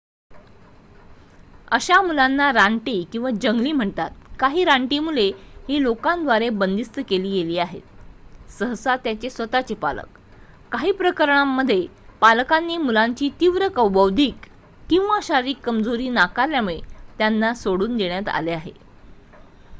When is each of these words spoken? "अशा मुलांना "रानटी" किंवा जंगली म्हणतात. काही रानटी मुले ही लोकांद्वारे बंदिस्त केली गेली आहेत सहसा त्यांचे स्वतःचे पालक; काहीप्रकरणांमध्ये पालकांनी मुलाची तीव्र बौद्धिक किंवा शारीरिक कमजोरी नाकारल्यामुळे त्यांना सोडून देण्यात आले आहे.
"अशा 1.71 2.01
मुलांना 2.01 2.49
"रानटी" 2.51 2.93
किंवा 3.11 3.29
जंगली 3.31 3.71
म्हणतात. 3.71 4.09
काही 4.39 4.63
रानटी 4.65 4.99
मुले 4.99 5.25
ही 5.67 5.81
लोकांद्वारे 5.83 6.47
बंदिस्त 6.53 6.99
केली 7.09 7.31
गेली 7.31 7.57
आहेत 7.57 8.51
सहसा 8.51 8.95
त्यांचे 8.95 9.29
स्वतःचे 9.29 9.75
पालक; 9.75 10.07
काहीप्रकरणांमध्ये 10.71 11.85
पालकांनी 12.21 12.77
मुलाची 12.77 13.29
तीव्र 13.39 13.67
बौद्धिक 13.89 14.47
किंवा 14.89 15.19
शारीरिक 15.23 15.59
कमजोरी 15.63 16.09
नाकारल्यामुळे 16.09 16.79
त्यांना 17.17 17.53
सोडून 17.53 17.97
देण्यात 17.97 18.29
आले 18.29 18.51
आहे. 18.51 18.71